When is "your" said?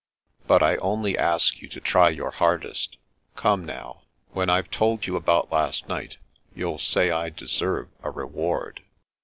2.09-2.31